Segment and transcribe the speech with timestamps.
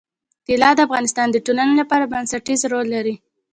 [0.47, 3.15] طلا د افغانستان د ټولنې لپاره بنسټيز رول لري.